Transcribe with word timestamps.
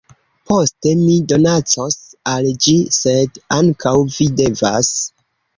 Poste, 0.51 0.93
mi 1.01 1.17
donacos 1.33 1.99
al 2.33 2.49
ĝi 2.65 2.75
sed 2.97 3.39
ankaŭ 3.59 3.95
vi 4.17 4.31
devas 4.43 4.95